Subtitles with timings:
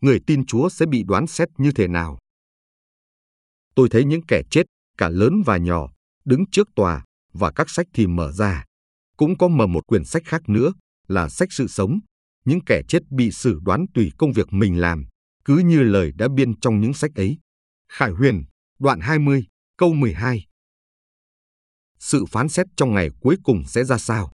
[0.00, 2.18] người tin Chúa sẽ bị đoán xét như thế nào.
[3.74, 4.62] Tôi thấy những kẻ chết,
[4.98, 5.92] cả lớn và nhỏ,
[6.24, 8.64] đứng trước tòa, và các sách thì mở ra.
[9.16, 10.72] Cũng có mở một quyển sách khác nữa,
[11.08, 11.98] là sách sự sống.
[12.44, 15.06] Những kẻ chết bị xử đoán tùy công việc mình làm,
[15.44, 17.38] cứ như lời đã biên trong những sách ấy.
[17.92, 18.44] Khải Huyền,
[18.78, 19.46] đoạn 20,
[19.76, 20.46] câu 12.
[21.98, 24.32] Sự phán xét trong ngày cuối cùng sẽ ra sao?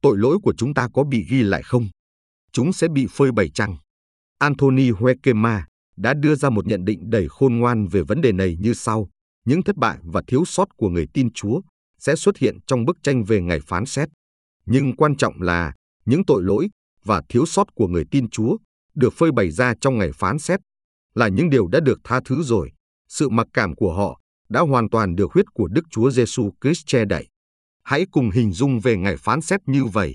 [0.00, 1.88] Tội lỗi của chúng ta có bị ghi lại không?
[2.52, 3.76] Chúng sẽ bị phơi bày chăng?
[4.38, 5.66] Anthony Huekema
[5.96, 9.08] đã đưa ra một nhận định đầy khôn ngoan về vấn đề này như sau.
[9.44, 11.60] Những thất bại và thiếu sót của người tin Chúa
[11.98, 14.08] sẽ xuất hiện trong bức tranh về ngày phán xét.
[14.66, 16.68] Nhưng quan trọng là những tội lỗi
[17.04, 18.56] và thiếu sót của người tin Chúa
[18.94, 20.60] được phơi bày ra trong ngày phán xét
[21.14, 22.70] là những điều đã được tha thứ rồi.
[23.08, 26.86] Sự mặc cảm của họ đã hoàn toàn được huyết của Đức Chúa Giêsu Christ
[26.86, 27.26] che đậy.
[27.82, 30.14] Hãy cùng hình dung về ngày phán xét như vậy.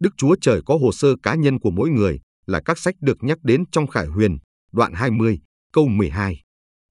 [0.00, 3.16] Đức Chúa Trời có hồ sơ cá nhân của mỗi người là các sách được
[3.20, 4.38] nhắc đến trong Khải Huyền,
[4.72, 5.40] đoạn 20,
[5.72, 6.42] câu 12.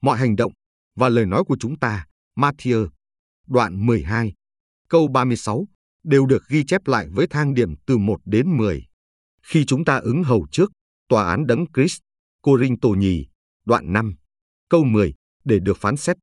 [0.02, 0.52] Mọi hành động
[0.96, 2.88] và lời nói của chúng ta, Matthew,
[3.48, 4.34] đoạn 12,
[4.90, 5.68] câu 36,
[6.04, 8.86] đều được ghi chép lại với thang điểm từ 1 đến 10.
[9.44, 10.72] Khi chúng ta ứng hầu trước,
[11.10, 12.00] tòa án đấng Christ,
[12.42, 13.28] Cô Rinh Tổ Nhì,
[13.66, 14.16] đoạn 5,
[14.70, 15.14] câu 10,
[15.46, 16.18] để được phán xét,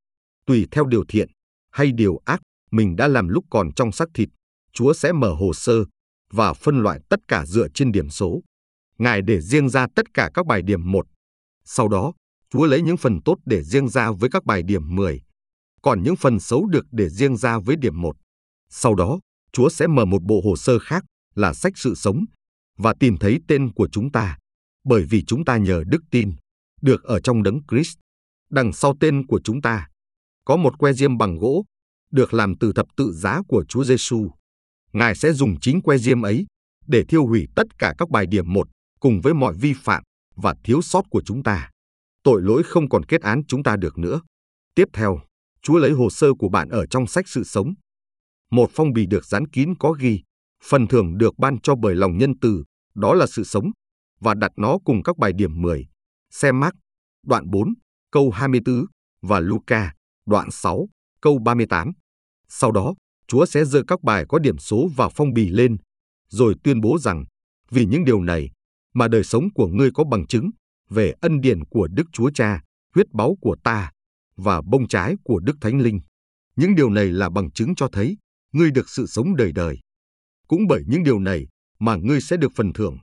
[0.46, 1.28] tùy theo điều thiện
[1.70, 4.28] hay điều ác mình đã làm lúc còn trong xác thịt,
[4.72, 5.84] Chúa sẽ mở hồ sơ
[6.30, 8.42] và phân loại tất cả dựa trên điểm số.
[8.98, 11.06] Ngài để riêng ra tất cả các bài điểm 1.
[11.64, 12.12] Sau đó,
[12.50, 15.22] Chúa lấy những phần tốt để riêng ra với các bài điểm 10,
[15.82, 18.16] còn những phần xấu được để riêng ra với điểm 1.
[18.70, 19.20] Sau đó,
[19.52, 22.24] Chúa sẽ mở một bộ hồ sơ khác là sách sự sống
[22.78, 24.38] và tìm thấy tên của chúng ta,
[24.84, 26.32] bởi vì chúng ta nhờ đức tin,
[26.82, 27.98] được ở trong đấng Christ.
[28.50, 29.88] Đằng sau tên của chúng ta,
[30.44, 31.64] có một que diêm bằng gỗ,
[32.10, 34.30] được làm từ thập tự giá của Chúa Giêsu.
[34.92, 36.46] Ngài sẽ dùng chính que diêm ấy
[36.86, 38.68] để thiêu hủy tất cả các bài điểm một
[39.04, 40.02] cùng với mọi vi phạm
[40.36, 41.70] và thiếu sót của chúng ta.
[42.22, 44.20] Tội lỗi không còn kết án chúng ta được nữa.
[44.74, 45.20] Tiếp theo,
[45.62, 47.74] Chúa lấy hồ sơ của bạn ở trong sách sự sống.
[48.50, 50.22] Một phong bì được dán kín có ghi,
[50.64, 52.64] phần thưởng được ban cho bởi lòng nhân từ,
[52.94, 53.70] đó là sự sống,
[54.20, 55.86] và đặt nó cùng các bài điểm 10.
[56.30, 56.74] Xem mắc,
[57.26, 57.74] đoạn 4,
[58.10, 58.84] câu 24,
[59.22, 59.92] và Luca,
[60.26, 60.88] đoạn 6,
[61.20, 61.92] câu 38.
[62.48, 62.94] Sau đó,
[63.26, 65.76] Chúa sẽ dơ các bài có điểm số vào phong bì lên,
[66.28, 67.24] rồi tuyên bố rằng,
[67.70, 68.50] vì những điều này
[68.94, 70.50] mà đời sống của ngươi có bằng chứng
[70.90, 72.62] về ân điển của Đức Chúa Cha,
[72.94, 73.92] huyết báu của ta
[74.36, 76.00] và bông trái của Đức Thánh Linh.
[76.56, 78.16] Những điều này là bằng chứng cho thấy
[78.52, 79.78] ngươi được sự sống đời đời.
[80.48, 81.46] Cũng bởi những điều này
[81.78, 82.98] mà ngươi sẽ được phần thưởng.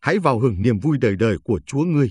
[0.00, 2.10] Hãy vào hưởng niềm vui đời đời của Chúa ngươi.